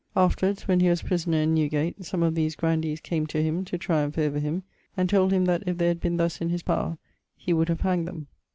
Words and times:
Afterwards, 0.15 0.67
when 0.67 0.79
he 0.79 0.89
was 0.89 1.03
prisoner 1.03 1.41
in 1.43 1.53
Newgate, 1.53 2.03
some 2.05 2.23
of 2.23 2.33
these 2.33 2.55
grandees 2.55 2.99
came 2.99 3.27
to 3.27 3.43
him 3.43 3.63
to 3.65 3.77
triumph 3.77 4.17
over 4.17 4.39
him, 4.39 4.63
and 4.97 5.07
told 5.07 5.31
him 5.31 5.45
that 5.45 5.61
if 5.67 5.77
they 5.77 5.89
had 5.89 5.99
been 6.01 6.17
thus 6.17 6.41
in 6.41 6.49
his 6.49 6.63
power, 6.63 6.97
he 7.37 7.53
would 7.53 7.69
have 7.69 7.81
hanged 7.81 8.07
them. 8.07 8.25